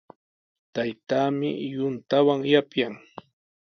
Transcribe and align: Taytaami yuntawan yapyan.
Taytaami 0.73 1.49
yuntawan 1.73 2.39
yapyan. 2.51 2.93